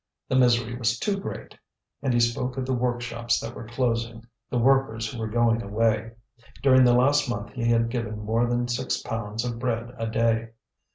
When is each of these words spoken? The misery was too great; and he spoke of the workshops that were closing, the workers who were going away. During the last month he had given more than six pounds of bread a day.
The 0.29 0.35
misery 0.35 0.75
was 0.75 0.97
too 0.97 1.19
great; 1.19 1.55
and 2.01 2.11
he 2.11 2.19
spoke 2.19 2.57
of 2.57 2.65
the 2.65 2.73
workshops 2.73 3.39
that 3.39 3.53
were 3.53 3.67
closing, 3.67 4.25
the 4.49 4.57
workers 4.57 5.07
who 5.07 5.19
were 5.19 5.27
going 5.27 5.61
away. 5.61 6.13
During 6.63 6.83
the 6.83 6.95
last 6.95 7.29
month 7.29 7.51
he 7.53 7.65
had 7.65 7.89
given 7.91 8.17
more 8.17 8.47
than 8.47 8.67
six 8.67 8.97
pounds 8.99 9.45
of 9.45 9.59
bread 9.59 9.93
a 9.99 10.07
day. 10.07 10.53